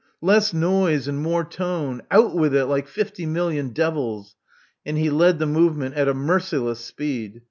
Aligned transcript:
Less 0.23 0.51
noise 0.51 1.07
and 1.07 1.21
more 1.21 1.43
tone. 1.45 2.01
Out 2.09 2.33
with 2.33 2.55
it 2.55 2.65
like 2.65 2.87
fifty 2.87 3.27
million 3.27 3.69
devils." 3.69 4.35
And 4.83 4.97
he 4.97 5.11
led 5.11 5.37
the 5.37 5.45
movement 5.45 5.93
at 5.93 6.07
a 6.07 6.13
merciless 6.15 6.79
speed. 6.79 7.39